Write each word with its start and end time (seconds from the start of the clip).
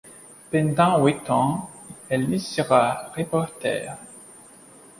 Pendant 0.49 0.97
huit 1.05 1.29
ans, 1.29 1.69
elle 2.09 2.33
y 2.33 2.39
sera 2.39 3.11
reporteur. 3.15 3.97